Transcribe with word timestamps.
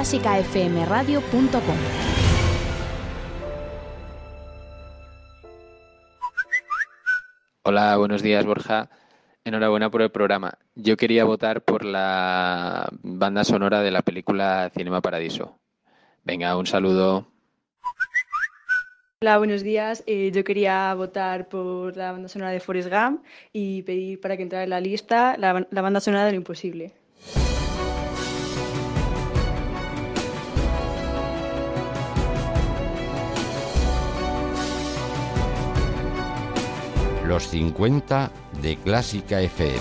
clásicafmradio.com. 0.00 1.76
Hola, 7.64 7.96
buenos 7.98 8.22
días 8.22 8.46
Borja. 8.46 8.88
Enhorabuena 9.44 9.90
por 9.90 10.00
el 10.00 10.10
programa. 10.10 10.54
Yo 10.74 10.96
quería 10.96 11.24
votar 11.24 11.60
por 11.60 11.84
la 11.84 12.88
banda 13.02 13.44
sonora 13.44 13.82
de 13.82 13.90
la 13.90 14.00
película 14.00 14.70
Cinema 14.74 15.02
Paradiso. 15.02 15.58
Venga, 16.24 16.56
un 16.56 16.66
saludo. 16.66 17.26
Hola, 19.20 19.36
buenos 19.36 19.62
días. 19.62 20.02
Eh, 20.06 20.30
yo 20.32 20.44
quería 20.44 20.94
votar 20.94 21.50
por 21.50 21.94
la 21.94 22.12
banda 22.12 22.30
sonora 22.30 22.52
de 22.52 22.60
Forrest 22.60 22.88
Gump 22.88 23.22
y 23.52 23.82
pedir 23.82 24.18
para 24.18 24.38
que 24.38 24.44
entrara 24.44 24.64
en 24.64 24.70
la 24.70 24.80
lista 24.80 25.36
la, 25.36 25.66
la 25.70 25.82
banda 25.82 26.00
sonora 26.00 26.24
de 26.24 26.30
Lo 26.30 26.38
Imposible. 26.38 26.99
Los 37.30 37.46
50 37.46 38.28
de 38.60 38.76
Clásica 38.76 39.40
FM. 39.40 39.78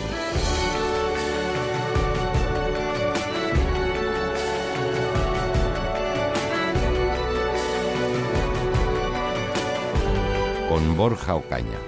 Con 10.70 10.96
Borja 10.96 11.34
Ocaña. 11.34 11.80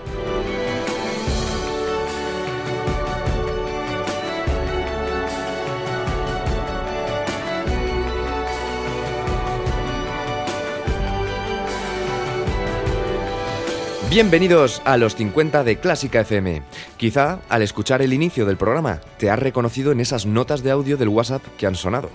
Bienvenidos 14.12 14.82
a 14.84 14.98
los 14.98 15.16
50 15.16 15.64
de 15.64 15.78
Clásica 15.78 16.20
FM. 16.20 16.64
Quizá 16.98 17.40
al 17.48 17.62
escuchar 17.62 18.02
el 18.02 18.12
inicio 18.12 18.46
del 18.46 18.58
programa 18.58 19.00
te 19.18 19.30
has 19.30 19.40
reconocido 19.40 19.94
en 19.94 20.02
esas 20.02 20.26
notas 20.26 20.64
de 20.64 20.72
audio 20.72 20.98
del 20.98 21.08
WhatsApp 21.08 21.42
que 21.58 21.66
han 21.66 21.76
sonado. 21.76 22.10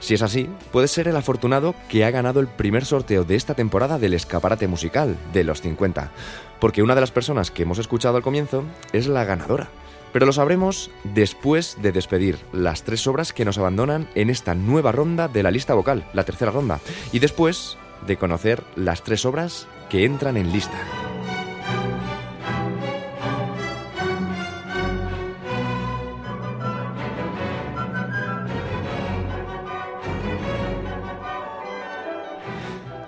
Si 0.00 0.14
es 0.14 0.22
así, 0.22 0.48
puedes 0.72 0.90
ser 0.90 1.06
el 1.06 1.16
afortunado 1.16 1.74
que 1.90 2.06
ha 2.06 2.10
ganado 2.10 2.40
el 2.40 2.46
primer 2.46 2.86
sorteo 2.86 3.24
de 3.24 3.34
esta 3.34 3.52
temporada 3.52 3.98
del 3.98 4.14
escaparate 4.14 4.68
musical 4.68 5.18
de 5.34 5.44
los 5.44 5.60
50, 5.60 6.12
porque 6.60 6.82
una 6.82 6.94
de 6.94 7.02
las 7.02 7.10
personas 7.10 7.50
que 7.50 7.64
hemos 7.64 7.78
escuchado 7.78 8.16
al 8.16 8.22
comienzo 8.22 8.64
es 8.94 9.06
la 9.06 9.24
ganadora. 9.24 9.68
Pero 10.14 10.24
lo 10.24 10.32
sabremos 10.32 10.90
después 11.12 11.76
de 11.82 11.92
despedir 11.92 12.38
las 12.52 12.84
tres 12.84 13.06
obras 13.06 13.34
que 13.34 13.44
nos 13.44 13.58
abandonan 13.58 14.08
en 14.14 14.30
esta 14.30 14.54
nueva 14.54 14.92
ronda 14.92 15.28
de 15.28 15.42
la 15.42 15.50
lista 15.50 15.74
vocal, 15.74 16.06
la 16.14 16.24
tercera 16.24 16.52
ronda, 16.52 16.80
y 17.12 17.18
después 17.18 17.76
de 18.06 18.16
conocer 18.16 18.64
las 18.76 19.02
tres 19.02 19.26
obras 19.26 19.66
que 19.90 20.06
entran 20.06 20.38
en 20.38 20.50
lista. 20.50 21.03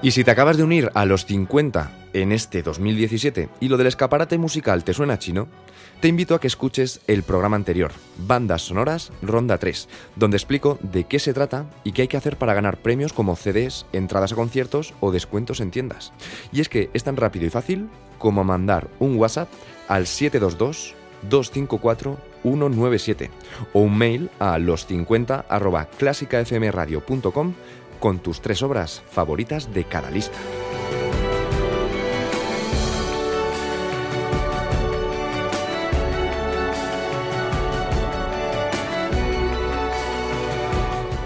Y 0.07 0.13
si 0.13 0.23
te 0.23 0.31
acabas 0.31 0.57
de 0.57 0.63
unir 0.63 0.93
a 0.95 1.05
los 1.05 1.27
50 1.27 1.91
en 2.13 2.31
este 2.31 2.63
2017 2.63 3.49
y 3.59 3.67
lo 3.67 3.77
del 3.77 3.89
escaparate 3.89 4.39
musical 4.39 4.85
te 4.85 4.95
suena 4.95 5.19
chino, 5.19 5.49
te 5.99 6.07
invito 6.07 6.37
a 6.37 6.41
que 6.41 6.47
escuches 6.47 7.01
el 7.09 7.25
programa 7.25 7.57
anterior, 7.57 7.91
Bandas 8.17 8.63
Sonoras 8.63 9.11
Ronda 9.21 9.59
3, 9.59 9.89
donde 10.15 10.37
explico 10.37 10.79
de 10.81 11.09
qué 11.09 11.19
se 11.19 11.35
trata 11.35 11.67
y 11.83 11.91
qué 11.91 12.03
hay 12.03 12.09
que 12.09 12.17
hacer 12.17 12.37
para 12.37 12.55
ganar 12.55 12.77
premios 12.77 13.13
como 13.13 13.35
CDs, 13.35 13.85
entradas 13.93 14.31
a 14.31 14.37
conciertos 14.37 14.95
o 15.01 15.11
descuentos 15.11 15.59
en 15.59 15.73
tiendas. 15.73 16.13
Y 16.53 16.61
es 16.61 16.69
que 16.69 16.89
es 16.95 17.03
tan 17.03 17.17
rápido 17.17 17.45
y 17.45 17.51
fácil 17.51 17.89
como 18.19 18.45
mandar 18.45 18.87
un 19.01 19.17
WhatsApp 19.17 19.49
al 19.89 20.07
722 20.07 20.95
254 21.29 22.17
197 22.43 23.31
o 23.73 23.81
un 23.81 23.99
mail 23.99 24.31
a 24.39 24.59
los50 24.59 25.47
arroba 25.49 25.87
clásicafmradio.com 25.99 27.55
con 27.99 28.19
tus 28.19 28.41
tres 28.41 28.63
obras 28.63 29.03
favoritas 29.11 29.73
de 29.73 29.85
cada 29.85 30.11
lista. 30.11 30.39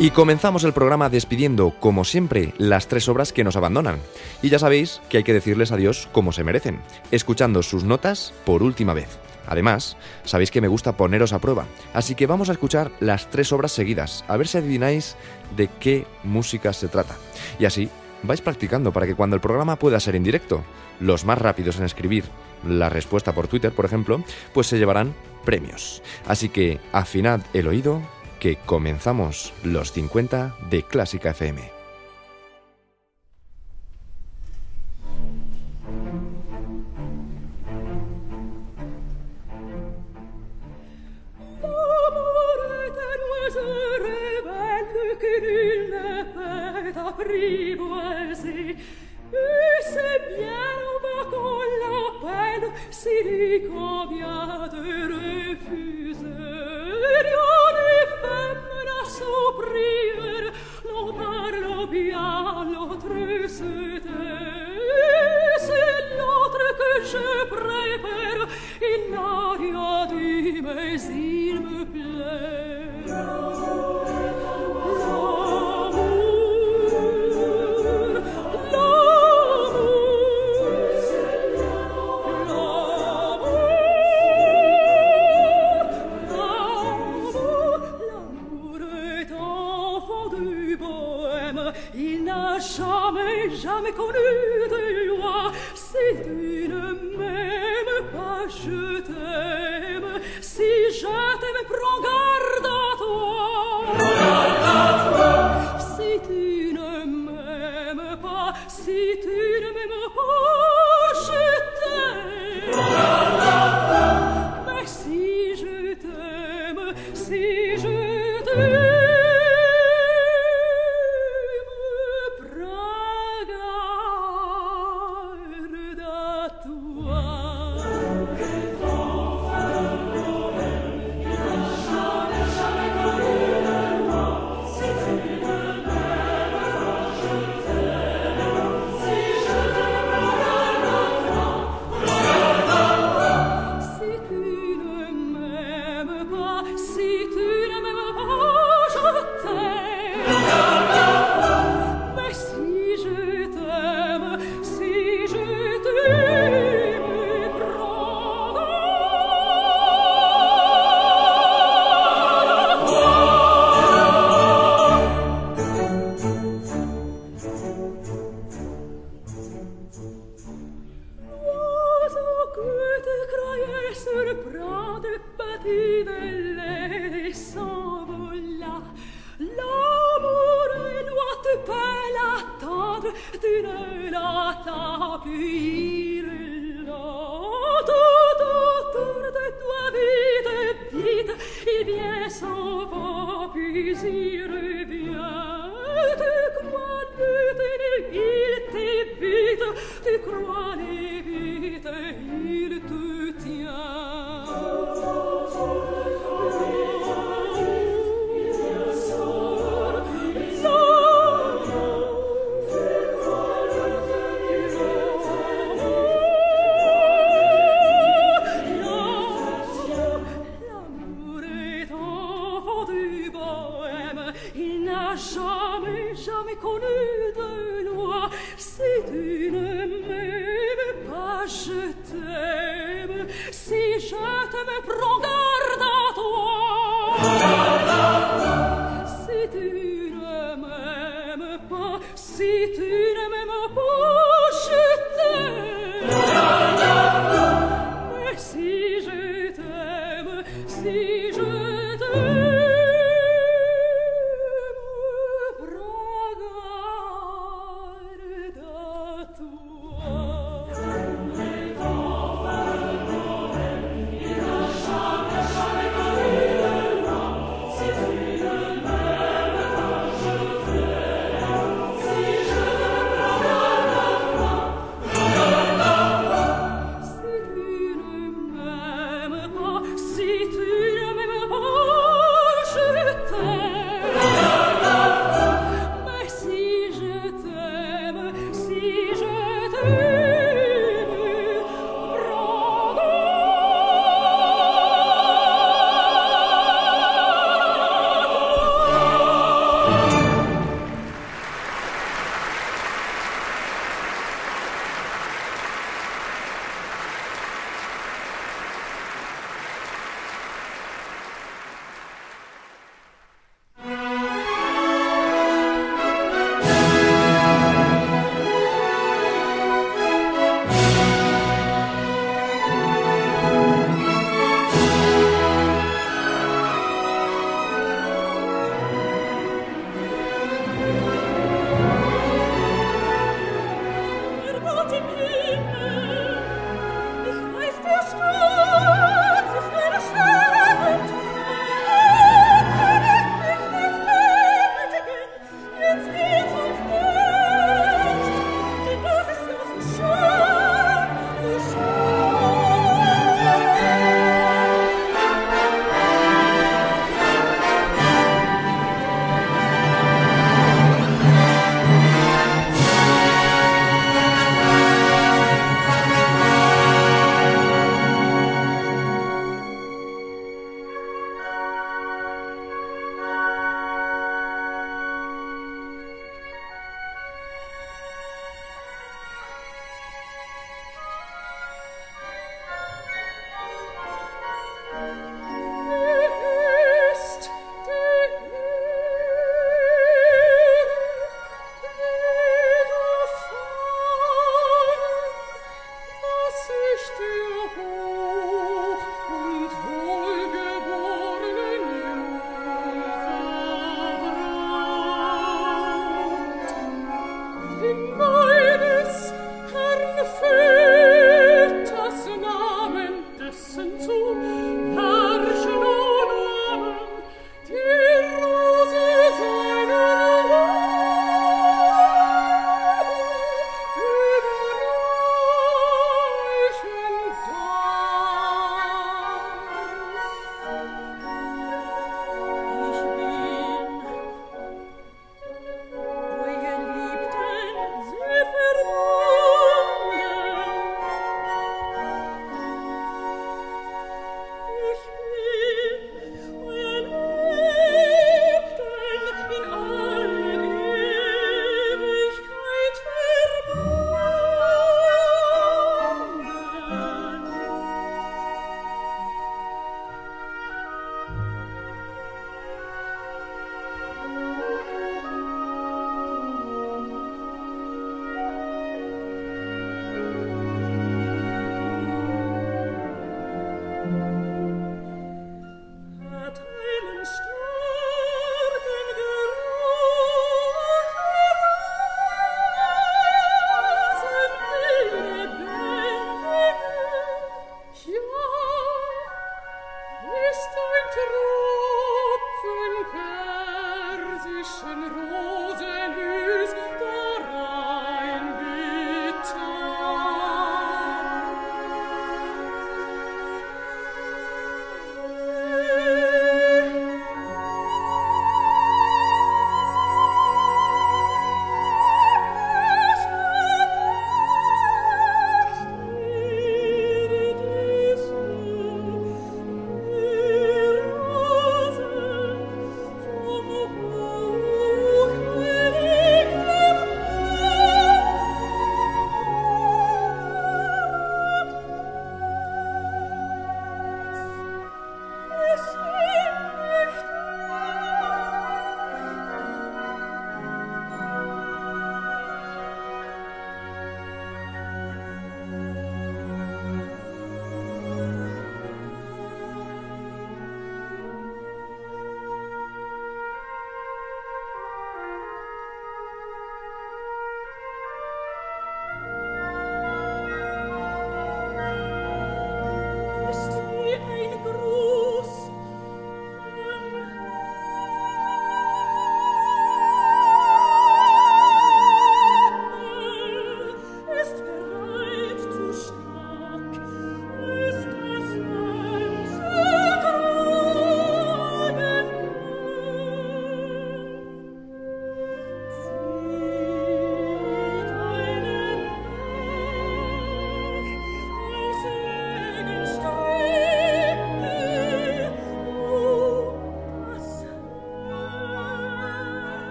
Y 0.00 0.10
comenzamos 0.10 0.62
el 0.62 0.72
programa 0.72 1.08
despidiendo, 1.08 1.74
como 1.80 2.04
siempre, 2.04 2.54
las 2.56 2.86
tres 2.86 3.08
obras 3.08 3.32
que 3.32 3.42
nos 3.42 3.56
abandonan. 3.56 3.98
Y 4.42 4.48
ya 4.48 4.60
sabéis 4.60 5.00
que 5.08 5.16
hay 5.16 5.24
que 5.24 5.32
decirles 5.32 5.72
adiós 5.72 6.08
como 6.12 6.30
se 6.30 6.44
merecen, 6.44 6.80
escuchando 7.10 7.64
sus 7.64 7.82
notas 7.82 8.32
por 8.44 8.62
última 8.62 8.94
vez. 8.94 9.18
Además, 9.48 9.96
sabéis 10.24 10.50
que 10.50 10.60
me 10.60 10.68
gusta 10.68 10.96
poneros 10.96 11.32
a 11.32 11.40
prueba, 11.40 11.66
así 11.94 12.14
que 12.14 12.26
vamos 12.26 12.48
a 12.48 12.52
escuchar 12.52 12.92
las 13.00 13.30
tres 13.30 13.52
obras 13.52 13.72
seguidas, 13.72 14.24
a 14.28 14.36
ver 14.36 14.46
si 14.46 14.58
adivináis 14.58 15.16
de 15.56 15.68
qué 15.80 16.06
música 16.22 16.72
se 16.72 16.88
trata. 16.88 17.16
Y 17.58 17.64
así 17.64 17.88
vais 18.22 18.40
practicando 18.40 18.92
para 18.92 19.06
que 19.06 19.14
cuando 19.14 19.36
el 19.36 19.42
programa 19.42 19.76
pueda 19.76 20.00
ser 20.00 20.16
en 20.16 20.24
directo, 20.24 20.62
los 21.00 21.24
más 21.24 21.38
rápidos 21.38 21.78
en 21.78 21.84
escribir 21.84 22.24
la 22.66 22.88
respuesta 22.88 23.34
por 23.34 23.48
Twitter, 23.48 23.72
por 23.72 23.84
ejemplo, 23.84 24.22
pues 24.52 24.66
se 24.66 24.78
llevarán 24.78 25.14
premios. 25.44 26.02
Así 26.26 26.48
que 26.48 26.80
afinad 26.92 27.40
el 27.54 27.68
oído, 27.68 28.02
que 28.40 28.56
comenzamos 28.56 29.52
los 29.64 29.92
50 29.92 30.56
de 30.70 30.82
Clásica 30.82 31.30
FM. 31.30 31.77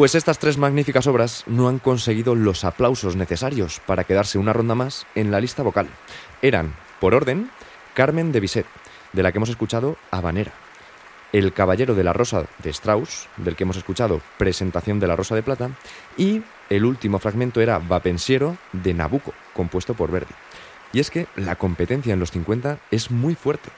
Pues 0.00 0.14
estas 0.14 0.38
tres 0.38 0.56
magníficas 0.56 1.06
obras 1.06 1.44
no 1.46 1.68
han 1.68 1.78
conseguido 1.78 2.34
los 2.34 2.64
aplausos 2.64 3.16
necesarios 3.16 3.82
para 3.84 4.04
quedarse 4.04 4.38
una 4.38 4.54
ronda 4.54 4.74
más 4.74 5.06
en 5.14 5.30
la 5.30 5.42
lista 5.42 5.62
vocal. 5.62 5.88
Eran, 6.40 6.74
por 7.00 7.12
orden, 7.12 7.50
Carmen 7.92 8.32
de 8.32 8.40
Bizet, 8.40 8.64
de 9.12 9.22
la 9.22 9.30
que 9.30 9.36
hemos 9.36 9.50
escuchado 9.50 9.98
Habanera, 10.10 10.52
El 11.34 11.52
Caballero 11.52 11.94
de 11.94 12.02
la 12.02 12.14
Rosa 12.14 12.46
de 12.62 12.70
Strauss, 12.70 13.28
del 13.36 13.56
que 13.56 13.64
hemos 13.64 13.76
escuchado 13.76 14.22
Presentación 14.38 15.00
de 15.00 15.06
la 15.06 15.16
Rosa 15.16 15.34
de 15.34 15.42
Plata, 15.42 15.68
y 16.16 16.40
el 16.70 16.86
último 16.86 17.18
fragmento 17.18 17.60
era 17.60 17.76
Va 17.76 18.00
Pensiero 18.00 18.56
de 18.72 18.94
Nabucco, 18.94 19.34
compuesto 19.52 19.92
por 19.92 20.10
Verdi. 20.10 20.32
Y 20.94 21.00
es 21.00 21.10
que 21.10 21.26
la 21.36 21.56
competencia 21.56 22.14
en 22.14 22.20
los 22.20 22.30
50 22.30 22.78
es 22.90 23.10
muy 23.10 23.34
fuerte, 23.34 23.68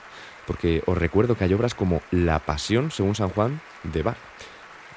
porque 0.47 0.85
os 0.87 0.97
recuerdo 0.97 1.35
que 1.35 1.43
hay 1.43 1.55
obras 1.55 1.75
como 1.75 2.01
La 2.13 2.39
Pasión 2.39 2.93
según 2.93 3.17
San 3.17 3.31
Juan 3.31 3.61
de 3.83 4.05
Bach, 4.05 4.19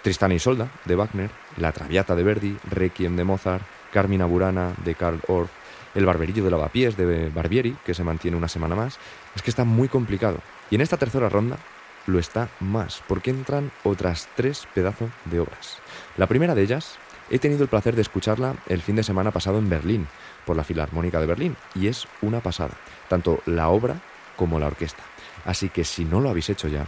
Tristana 0.06 0.36
y 0.36 0.40
Solda 0.40 0.70
de 0.86 0.94
Wagner, 0.94 1.32
La 1.58 1.72
Traviata 1.72 2.16
de 2.16 2.22
Verdi, 2.22 2.56
Requiem 2.70 3.16
de 3.16 3.24
Mozart, 3.24 3.64
Carmina 3.92 4.28
Burana 4.28 4.76
de 4.86 4.94
Karl 4.94 5.20
Orff, 5.28 5.50
El 5.96 6.06
Barberillo 6.06 6.44
de 6.44 6.52
Lavapiés 6.52 6.96
de 6.96 7.30
Barbieri, 7.30 7.76
que 7.84 7.96
se 7.96 8.04
mantiene 8.04 8.38
una 8.38 8.48
semana 8.48 8.76
más. 8.76 9.00
Es 9.36 9.42
que 9.42 9.50
está 9.50 9.64
muy 9.64 9.88
complicado. 9.88 10.38
Y 10.70 10.76
en 10.76 10.82
esta 10.82 10.98
tercera 10.98 11.28
ronda 11.28 11.58
lo 12.06 12.20
está 12.20 12.50
más, 12.60 13.02
porque 13.08 13.32
entran 13.32 13.72
otras 13.84 14.30
tres 14.36 14.68
pedazos 14.76 15.10
de 15.26 15.40
obras. 15.40 15.80
La 16.18 16.28
primera 16.28 16.54
de 16.54 16.62
ellas 16.62 17.00
he 17.32 17.40
tenido 17.40 17.64
el 17.64 17.70
placer 17.70 17.96
de 17.96 18.04
escucharla 18.04 18.54
el 18.68 18.84
fin 18.84 18.98
de 18.98 19.04
semana 19.04 19.32
pasado 19.32 19.58
en 19.58 19.70
Berlín, 19.70 20.08
por 20.46 20.56
la 20.56 20.64
Filarmónica 20.64 21.20
de 21.20 21.26
Berlín, 21.26 21.58
y 21.74 21.88
es 21.88 22.08
una 22.22 22.42
pasada, 22.42 22.76
tanto 23.10 23.42
la 23.48 23.70
obra 23.70 23.96
como 24.36 24.60
la 24.60 24.68
orquesta. 24.68 25.02
Así 25.46 25.70
que 25.70 25.84
si 25.84 26.06
no 26.06 26.22
lo 26.22 26.30
habéis 26.30 26.52
hecho 26.52 26.68
ya, 26.68 26.86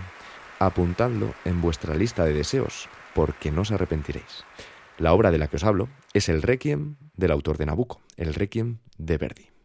apuntadlo 0.60 1.34
en 1.46 1.62
vuestra 1.62 1.96
lista 1.96 2.24
de 2.24 2.34
deseos, 2.34 2.88
porque 3.18 3.50
no 3.50 3.66
os 3.66 3.72
arrepentiréis. 3.72 4.46
La 5.00 5.12
obra 5.12 5.32
de 5.32 5.40
la 5.40 5.48
que 5.48 5.56
os 5.56 5.64
hablo 5.64 5.90
es 6.14 6.30
el 6.30 6.44
Requiem 6.44 6.98
del 7.16 7.32
autor 7.32 7.58
de 7.58 7.66
Nabucco, 7.66 8.00
el 8.16 8.36
Requiem 8.36 8.78
de 9.00 9.18
Verdi. 9.18 9.57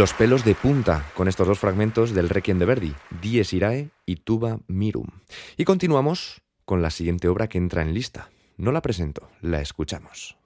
Los 0.00 0.14
pelos 0.14 0.46
de 0.46 0.54
punta 0.54 1.04
con 1.14 1.28
estos 1.28 1.46
dos 1.46 1.58
fragmentos 1.58 2.14
del 2.14 2.30
Requiem 2.30 2.58
de 2.58 2.64
Verdi, 2.64 2.94
Dies 3.20 3.52
Irae 3.52 3.90
y 4.06 4.16
Tuba 4.16 4.60
Mirum. 4.66 5.08
Y 5.58 5.66
continuamos 5.66 6.40
con 6.64 6.80
la 6.80 6.88
siguiente 6.88 7.28
obra 7.28 7.48
que 7.48 7.58
entra 7.58 7.82
en 7.82 7.92
lista. 7.92 8.30
No 8.56 8.72
la 8.72 8.80
presento, 8.80 9.28
la 9.42 9.60
escuchamos. 9.60 10.38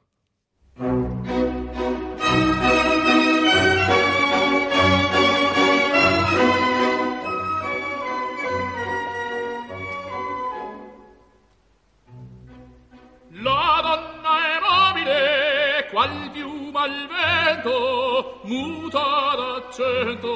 Al 16.85 17.09
vento, 17.09 18.41
muta 18.43 19.35
d'accento 19.39 20.33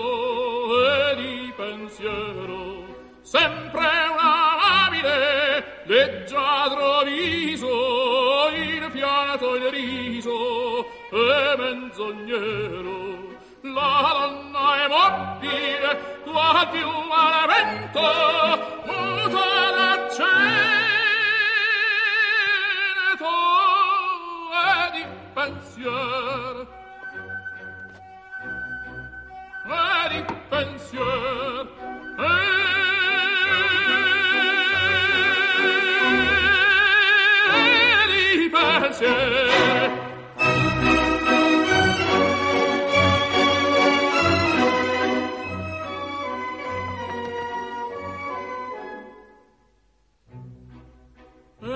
e 0.82 1.16
di 1.16 1.52
pensiero. 1.54 2.86
Sempre 3.20 3.86
una 4.12 4.52
amabile, 4.52 5.82
leggiadro 5.84 7.02
viso, 7.04 8.48
il 8.54 8.90
fiato 8.90 9.56
il 9.56 9.70
riso 9.70 10.86
e 11.10 11.56
menzognero. 11.58 13.26
La 13.60 14.16
donna 14.18 14.84
è 14.84 14.88
mobile, 14.88 16.20
qual 16.24 16.68
piuma 16.70 17.42
al 17.42 17.48
vento, 17.52 18.00
muta 18.86 19.48
d'accento 19.76 20.88
pensier 25.38 26.66
per 29.68 30.12
pensier 30.50 31.66
per 32.16 32.24
il 38.18 38.50
pensier 38.50 39.67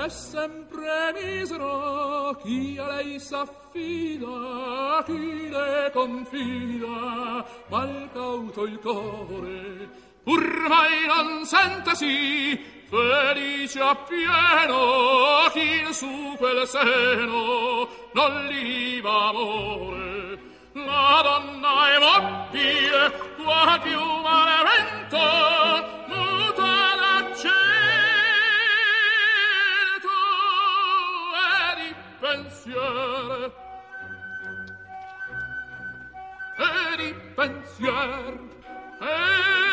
È 0.03 0.09
sempre 0.09 1.12
misero. 1.15 2.37
Chi 2.43 2.77
a 2.77 2.87
lei 2.88 3.21
s'affida, 3.21 5.01
chi 5.07 5.49
le 5.49 5.91
confida, 5.93 7.45
mal 7.69 8.09
cauto 8.12 8.65
il 8.65 8.81
core, 8.81 9.88
pur 10.25 10.45
mai 10.69 11.07
non 11.07 11.47
sentasi 11.47 12.59
felice 12.91 13.79
appieno 13.79 15.49
chi 15.53 15.93
su 15.93 16.35
quel 16.37 16.67
seno 16.67 17.88
non 18.12 18.47
li 18.47 19.01
va 19.01 19.29
amore. 19.29 20.38
La 20.73 21.21
donna 21.23 21.95
è 21.95 21.99
mobile, 22.01 23.12
qua 23.37 23.79
più 23.81 24.01
malevento, 24.01 24.83
muta 25.12 25.62
pensier. 32.62 33.53
E 36.59 36.96
di 36.96 37.14
pensier. 37.35 38.38
E 39.01 39.72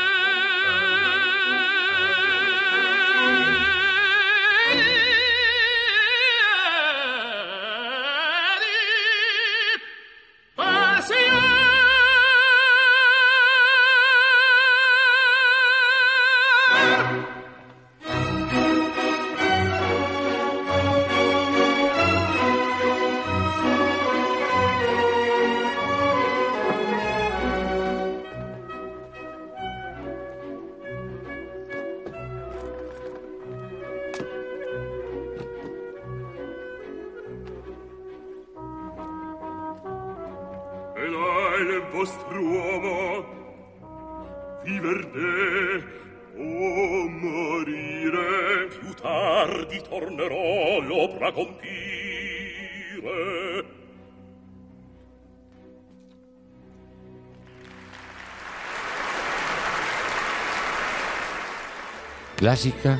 Clásica 62.39 62.97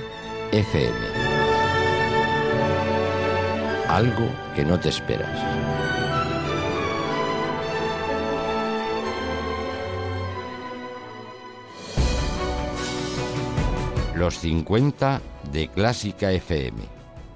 FM. 0.52 0.98
Algo 3.88 4.28
que 4.54 4.66
no 4.66 4.78
te 4.78 4.90
esperas. 4.90 5.30
Los 14.14 14.40
50 14.40 15.22
de 15.54 15.70
Clásica 15.70 16.34
FM 16.34 16.82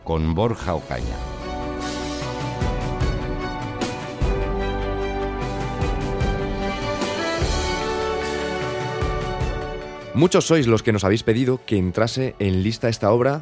con 0.04 0.36
Borja 0.36 0.76
Ocaña. 0.76 1.33
Muchos 10.16 10.46
sois 10.46 10.68
los 10.68 10.84
que 10.84 10.92
nos 10.94 11.04
habéis 11.04 11.24
pedido 11.24 11.60
que 11.66 11.76
entrase 11.76 12.36
en 12.38 12.62
lista 12.62 12.88
esta 12.88 13.12
obra, 13.12 13.42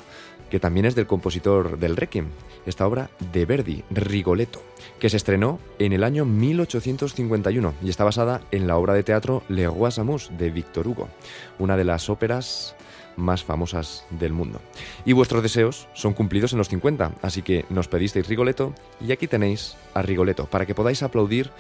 que 0.50 0.62
también 0.62 0.86
es 0.86 0.96
del 0.96 1.06
compositor 1.06 1.78
del 1.78 1.98
Requiem, 1.98 2.28
esta 2.66 2.88
obra 2.88 3.10
de 3.34 3.46
Verdi, 3.46 3.84
Rigoletto, 3.92 4.64
que 4.98 5.10
se 5.10 5.18
estrenó 5.18 5.60
en 5.80 5.92
el 5.92 6.06
año 6.06 6.24
1851 6.24 7.74
y 7.84 7.90
está 7.90 8.06
basada 8.06 8.40
en 8.52 8.68
la 8.68 8.78
obra 8.78 8.94
de 8.94 9.04
teatro 9.04 9.44
Le 9.50 9.68
Roi 9.68 9.92
Samus 9.92 10.32
de 10.38 10.50
Victor 10.50 10.88
Hugo, 10.88 11.10
una 11.60 11.76
de 11.76 11.84
las 11.84 12.10
óperas 12.10 12.74
más 13.16 13.44
famosas 13.44 14.06
del 14.10 14.34
mundo. 14.34 14.60
Y 15.06 15.14
vuestros 15.14 15.44
deseos 15.44 15.88
son 15.94 16.14
cumplidos 16.14 16.54
en 16.54 16.58
los 16.58 16.70
50, 16.70 17.12
así 17.22 17.42
que 17.42 17.66
nos 17.70 17.88
pedisteis 17.88 18.28
Rigoletto 18.28 18.74
y 19.00 19.12
aquí 19.12 19.28
tenéis 19.28 19.76
a 19.94 20.02
Rigoletto 20.02 20.46
para 20.46 20.66
que 20.66 20.76
podáis 20.76 21.04
aplaudir 21.04 21.52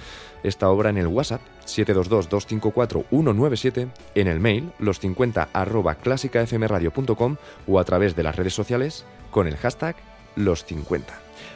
esta 0.43 0.69
obra 0.69 0.89
en 0.89 0.97
el 0.97 1.07
WhatsApp 1.07 1.41
722-254-197, 1.65 3.89
en 4.15 4.27
el 4.27 4.39
mail 4.39 4.71
los50 4.79 5.49
arroba 5.53 5.95
clásicafmradio.com 5.95 7.35
o 7.67 7.79
a 7.79 7.83
través 7.83 8.15
de 8.15 8.23
las 8.23 8.35
redes 8.35 8.53
sociales 8.53 9.05
con 9.29 9.47
el 9.47 9.57
hashtag 9.57 9.95
los50. 10.35 11.03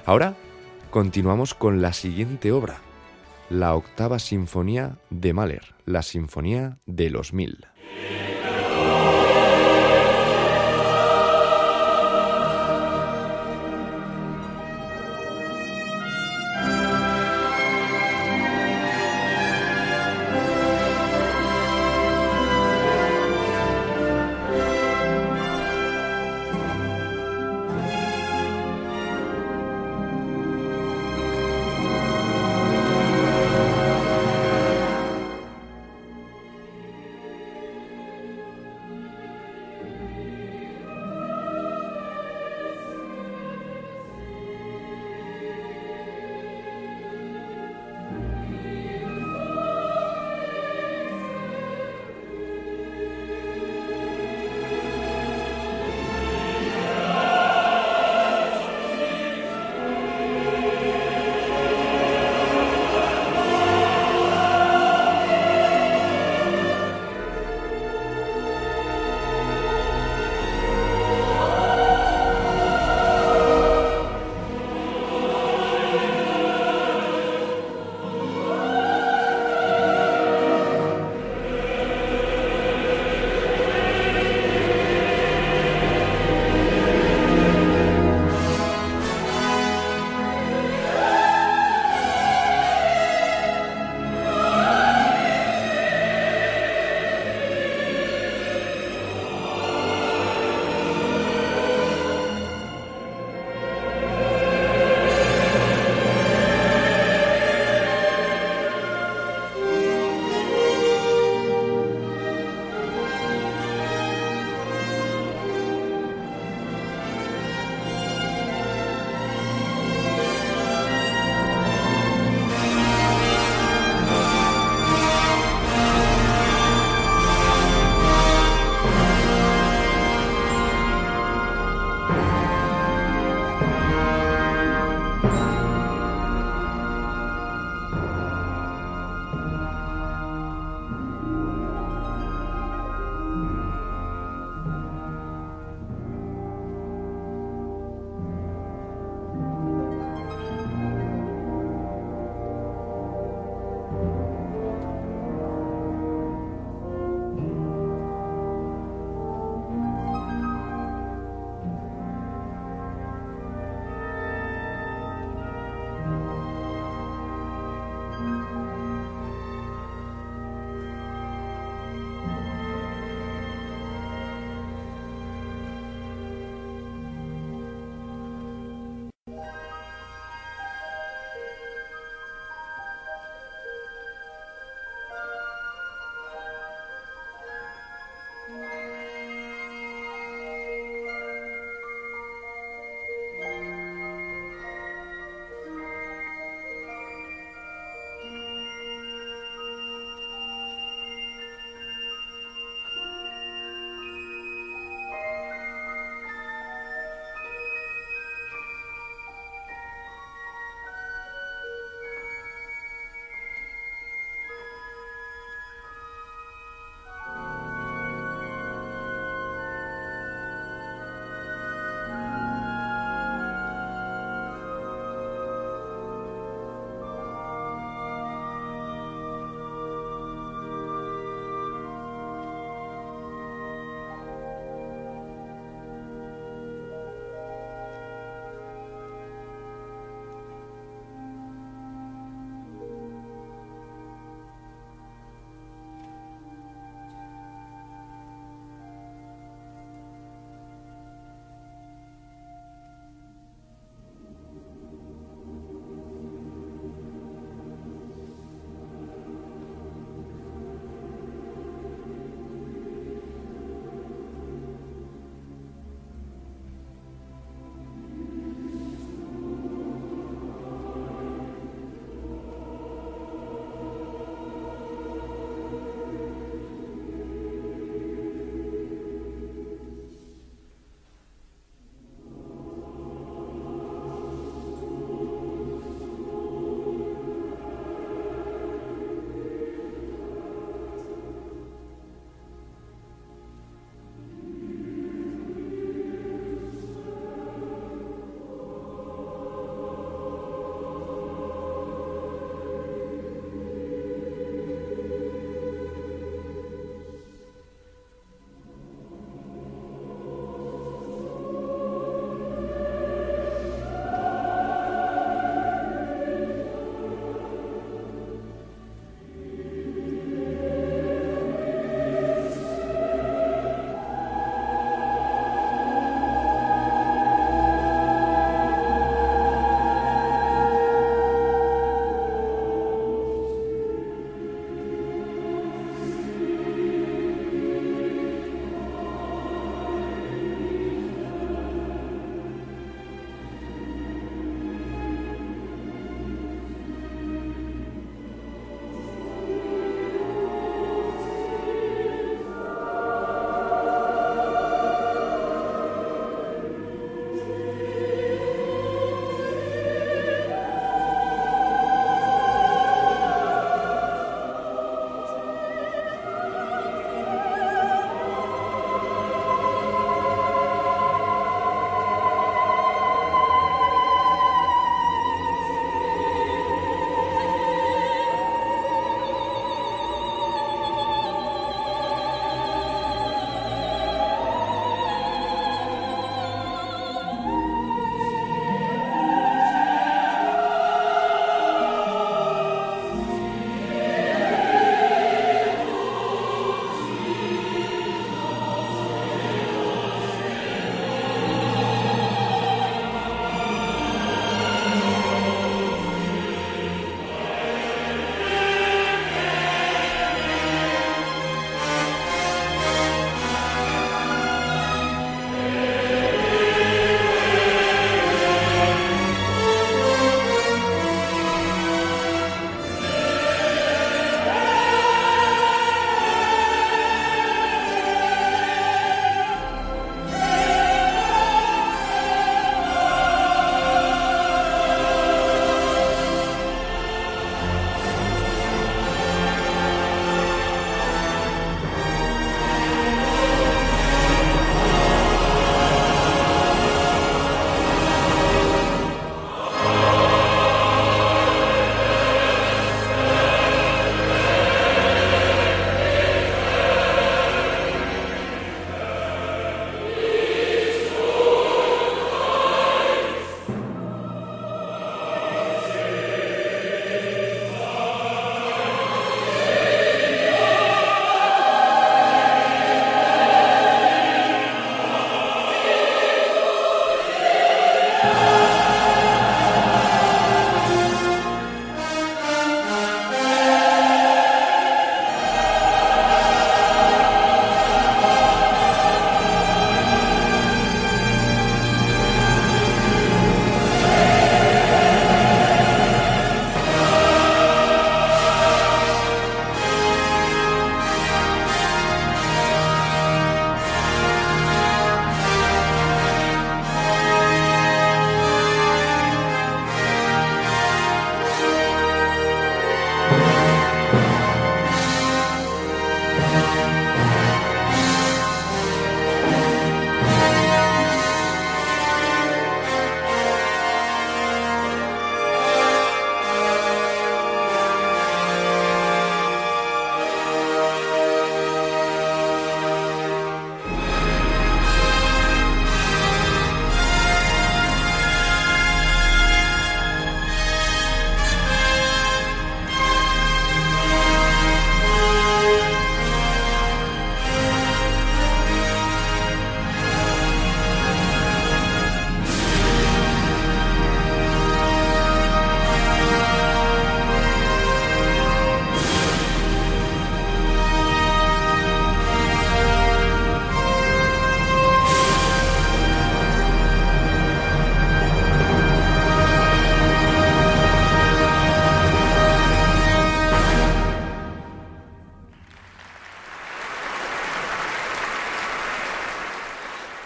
Ahora 0.06 0.36
continuamos 0.92 1.54
con 1.54 1.82
la 1.82 1.94
siguiente 1.94 2.52
obra, 2.52 2.82
la 3.50 3.76
octava 3.76 4.20
sinfonía 4.20 4.98
de 5.10 5.34
Mahler, 5.34 5.76
la 5.86 6.02
Sinfonía 6.02 6.80
de 6.86 7.10
los 7.10 7.34
Mil. 7.34 7.66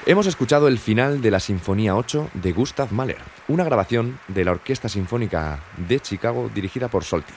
Hemos 0.09 0.25
escuchado 0.25 0.67
el 0.67 0.79
final 0.79 1.21
de 1.21 1.29
la 1.29 1.39
Sinfonía 1.39 1.95
8 1.95 2.31
de 2.33 2.51
Gustav 2.51 2.91
Mahler, 2.91 3.19
una 3.47 3.63
grabación 3.63 4.19
de 4.27 4.43
la 4.43 4.53
Orquesta 4.53 4.89
Sinfónica 4.89 5.59
de 5.87 5.99
Chicago 5.99 6.49
dirigida 6.51 6.87
por 6.87 7.03
Solti. 7.03 7.31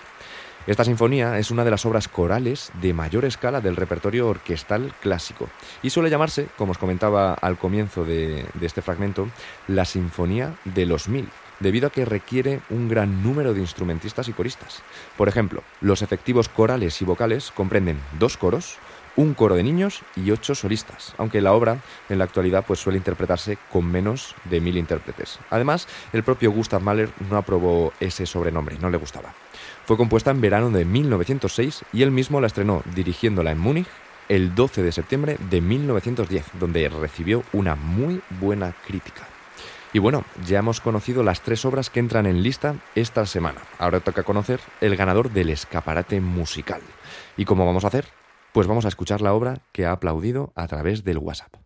Esta 0.67 0.83
sinfonía 0.83 1.39
es 1.39 1.51
una 1.51 1.65
de 1.65 1.71
las 1.71 1.85
obras 1.85 2.09
corales 2.09 2.73
de 2.81 2.95
mayor 2.95 3.27
escala 3.27 3.61
del 3.61 3.77
repertorio 3.77 4.27
orquestal 4.27 4.95
clásico 5.03 5.51
y 5.83 5.91
suele 5.91 6.09
llamarse, 6.09 6.47
como 6.57 6.73
os 6.73 6.79
comentaba 6.79 7.35
al 7.35 7.59
comienzo 7.59 8.07
de, 8.07 8.47
de 8.55 8.67
este 8.67 8.81
fragmento, 8.81 9.29
la 9.69 9.85
Sinfonía 9.85 10.55
de 10.65 10.87
los 10.87 11.09
Mil, 11.09 11.29
debido 11.61 11.89
a 11.89 11.91
que 11.91 12.07
requiere 12.07 12.63
un 12.71 12.89
gran 12.89 13.23
número 13.23 13.53
de 13.53 13.61
instrumentistas 13.61 14.29
y 14.29 14.33
coristas. 14.33 14.83
Por 15.19 15.29
ejemplo, 15.29 15.63
los 15.83 16.01
efectivos 16.01 16.49
corales 16.49 17.03
y 17.03 17.05
vocales 17.05 17.53
comprenden 17.55 18.01
dos 18.19 18.39
coros, 18.39 18.79
un 19.17 19.35
coro 19.35 19.57
de 19.57 19.63
niños 19.63 20.03
y 20.17 20.31
ocho 20.31 20.55
solistas, 20.55 21.15
aunque 21.19 21.41
la 21.41 21.53
obra 21.53 21.79
en 22.09 22.19
la 22.19 22.25
actualidad 22.25 22.65
pues, 22.67 22.81
suele 22.81 22.99
interpretarse 22.99 23.59
con 23.71 23.87
menos 23.87 24.35
de 24.45 24.61
mil 24.61 24.77
intérpretes. 24.77 25.39
Además, 25.51 25.87
el 26.13 26.23
propio 26.23 26.51
Gustav 26.53 26.83
Mahler 26.83 27.11
no 27.31 27.37
aprobó 27.37 27.93
ese 28.01 28.27
sobrenombre, 28.27 28.77
no 28.81 28.91
le 28.91 28.99
gustaba. 28.99 29.35
Fue 29.85 29.97
compuesta 29.97 30.31
en 30.31 30.41
verano 30.41 30.71
de 30.71 30.85
1906 30.85 31.85
y 31.93 32.03
él 32.03 32.11
mismo 32.11 32.41
la 32.41 32.47
estrenó 32.47 32.83
dirigiéndola 32.95 33.51
en 33.51 33.59
Múnich 33.59 33.89
el 34.29 34.55
12 34.55 34.83
de 34.83 34.93
septiembre 34.93 35.37
de 35.51 35.61
1910, 35.61 36.47
donde 36.59 36.89
recibió 36.89 37.43
una 37.53 37.75
muy 37.75 38.23
buena 38.41 38.75
crítica. 38.87 39.27
Y 39.93 39.99
bueno, 39.99 40.25
ya 40.47 40.61
hemos 40.61 40.81
conocido 40.81 41.23
las 41.23 41.43
tres 41.43 41.67
obras 41.67 41.91
que 41.91 42.01
entran 42.01 42.25
en 42.25 42.43
lista 42.43 42.77
esta 42.95 43.27
semana. 43.27 43.61
Ahora 43.79 44.01
toca 44.01 44.23
conocer 44.23 44.61
el 44.81 44.97
ganador 44.97 45.31
del 45.31 45.51
escaparate 45.51 46.21
musical. 46.21 46.81
¿Y 47.37 47.45
cómo 47.45 47.67
vamos 47.67 47.85
a 47.85 47.89
hacer? 47.89 48.07
Pues 48.53 48.67
vamos 48.67 48.85
a 48.85 48.89
escuchar 48.89 49.23
la 49.23 49.33
obra 49.33 49.61
que 49.73 49.87
ha 49.87 49.93
aplaudido 49.93 50.53
a 50.55 50.69
través 50.69 51.05
del 51.05 51.17
WhatsApp. 51.17 51.62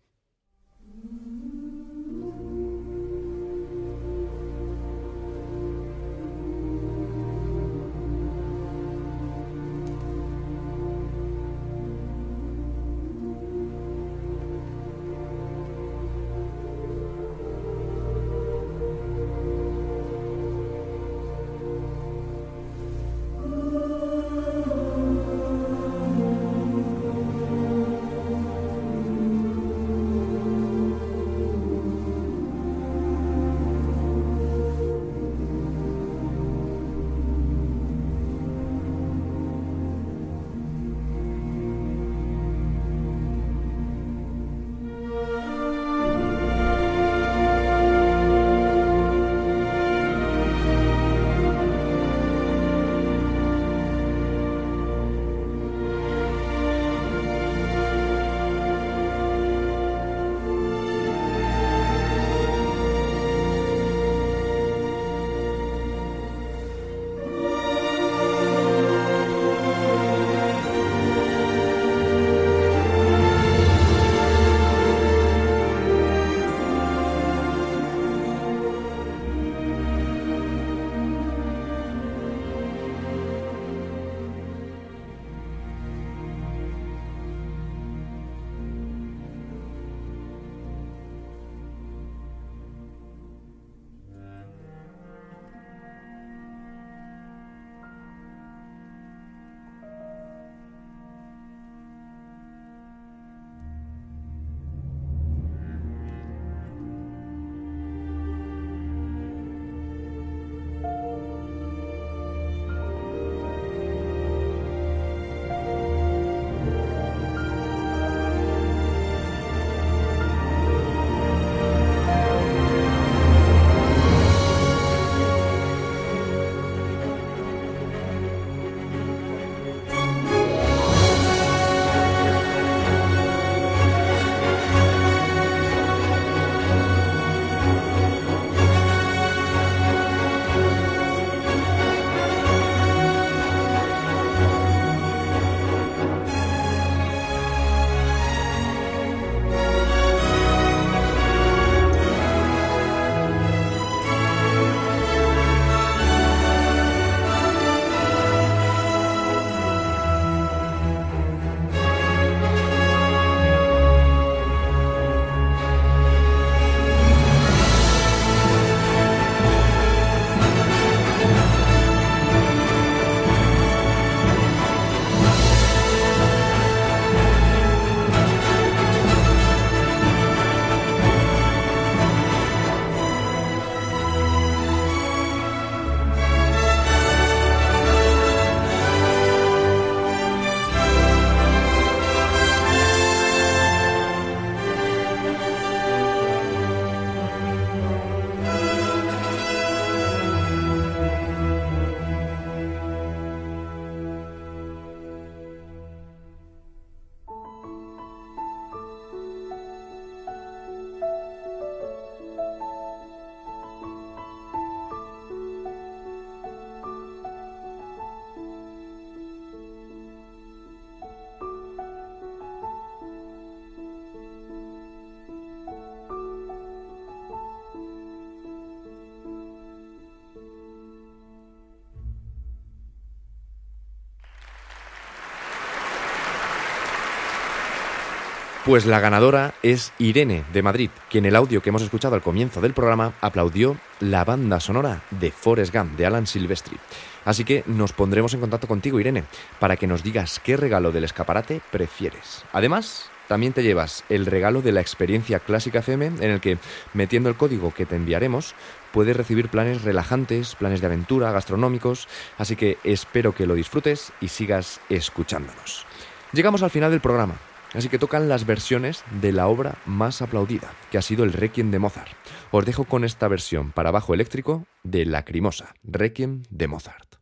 Pues 238.66 238.84
la 238.84 238.98
ganadora 238.98 239.54
es 239.62 239.92
Irene 239.96 240.42
de 240.52 240.60
Madrid, 240.60 240.90
que 241.08 241.18
en 241.18 241.24
el 241.24 241.36
audio 241.36 241.62
que 241.62 241.68
hemos 241.68 241.82
escuchado 241.82 242.16
al 242.16 242.20
comienzo 242.20 242.60
del 242.60 242.74
programa 242.74 243.12
aplaudió 243.20 243.76
la 244.00 244.24
banda 244.24 244.58
sonora 244.58 245.02
de 245.12 245.30
Forrest 245.30 245.72
Gump 245.72 245.96
de 245.96 246.04
Alan 246.04 246.26
Silvestri. 246.26 246.76
Así 247.24 247.44
que 247.44 247.62
nos 247.66 247.92
pondremos 247.92 248.34
en 248.34 248.40
contacto 248.40 248.66
contigo, 248.66 248.98
Irene, 248.98 249.22
para 249.60 249.76
que 249.76 249.86
nos 249.86 250.02
digas 250.02 250.40
qué 250.42 250.56
regalo 250.56 250.90
del 250.90 251.04
escaparate 251.04 251.60
prefieres. 251.70 252.44
Además, 252.52 253.08
también 253.28 253.52
te 253.52 253.62
llevas 253.62 254.02
el 254.08 254.26
regalo 254.26 254.62
de 254.62 254.72
la 254.72 254.80
experiencia 254.80 255.38
Clásica 255.38 255.78
FM, 255.78 256.06
en 256.06 256.30
el 256.32 256.40
que, 256.40 256.58
metiendo 256.92 257.28
el 257.28 257.36
código 257.36 257.72
que 257.72 257.86
te 257.86 257.94
enviaremos, 257.94 258.56
puedes 258.90 259.16
recibir 259.16 259.48
planes 259.48 259.82
relajantes, 259.82 260.56
planes 260.56 260.80
de 260.80 260.88
aventura, 260.88 261.30
gastronómicos, 261.30 262.08
así 262.36 262.56
que 262.56 262.78
espero 262.82 263.32
que 263.32 263.46
lo 263.46 263.54
disfrutes 263.54 264.12
y 264.20 264.26
sigas 264.26 264.80
escuchándonos. 264.88 265.86
Llegamos 266.32 266.64
al 266.64 266.70
final 266.70 266.90
del 266.90 267.00
programa. 267.00 267.36
Así 267.74 267.88
que 267.88 267.98
tocan 267.98 268.28
las 268.28 268.46
versiones 268.46 269.04
de 269.20 269.32
la 269.32 269.48
obra 269.48 269.76
más 269.86 270.22
aplaudida, 270.22 270.70
que 270.90 270.98
ha 270.98 271.02
sido 271.02 271.24
el 271.24 271.32
Requiem 271.32 271.70
de 271.70 271.78
Mozart. 271.78 272.12
Os 272.50 272.64
dejo 272.64 272.84
con 272.84 273.04
esta 273.04 273.28
versión 273.28 273.72
para 273.72 273.90
bajo 273.90 274.14
eléctrico 274.14 274.64
de 274.82 275.04
Lacrimosa, 275.04 275.74
Requiem 275.82 276.42
de 276.50 276.68
Mozart. 276.68 277.16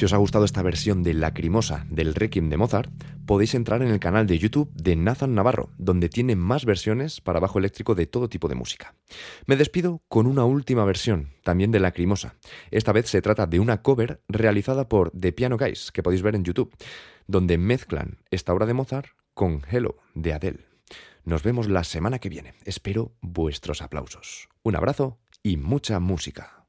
Si 0.00 0.06
os 0.06 0.14
ha 0.14 0.16
gustado 0.16 0.46
esta 0.46 0.62
versión 0.62 1.02
de 1.02 1.12
Lacrimosa 1.12 1.84
del 1.90 2.14
Requiem 2.14 2.48
de 2.48 2.56
Mozart, 2.56 2.90
podéis 3.26 3.54
entrar 3.54 3.82
en 3.82 3.88
el 3.88 4.00
canal 4.00 4.26
de 4.26 4.38
YouTube 4.38 4.72
de 4.72 4.96
Nathan 4.96 5.34
Navarro, 5.34 5.68
donde 5.76 6.08
tiene 6.08 6.36
más 6.36 6.64
versiones 6.64 7.20
para 7.20 7.38
bajo 7.38 7.58
eléctrico 7.58 7.94
de 7.94 8.06
todo 8.06 8.30
tipo 8.30 8.48
de 8.48 8.54
música. 8.54 8.94
Me 9.44 9.56
despido 9.56 10.00
con 10.08 10.26
una 10.26 10.46
última 10.46 10.86
versión, 10.86 11.34
también 11.44 11.70
de 11.70 11.80
Lacrimosa. 11.80 12.36
Esta 12.70 12.92
vez 12.92 13.10
se 13.10 13.20
trata 13.20 13.46
de 13.46 13.60
una 13.60 13.82
cover 13.82 14.22
realizada 14.26 14.88
por 14.88 15.10
The 15.10 15.32
Piano 15.32 15.58
Guys, 15.58 15.92
que 15.92 16.02
podéis 16.02 16.22
ver 16.22 16.34
en 16.34 16.44
YouTube, 16.44 16.74
donde 17.26 17.58
mezclan 17.58 18.20
esta 18.30 18.54
obra 18.54 18.64
de 18.64 18.72
Mozart 18.72 19.08
con 19.34 19.60
Hello 19.70 19.98
de 20.14 20.32
Adele. 20.32 20.66
Nos 21.24 21.42
vemos 21.42 21.68
la 21.68 21.84
semana 21.84 22.20
que 22.20 22.30
viene. 22.30 22.54
Espero 22.64 23.12
vuestros 23.20 23.82
aplausos. 23.82 24.48
Un 24.62 24.76
abrazo 24.76 25.18
y 25.42 25.58
mucha 25.58 26.00
música. 26.00 26.59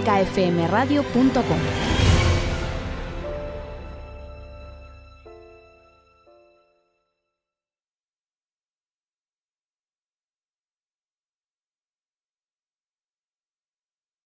clásicafmradio.com. 0.00 1.91